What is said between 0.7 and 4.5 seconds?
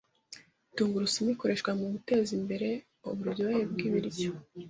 Tungurusumu ikoreshwa mugutezimbere uburyohe bwibiryo.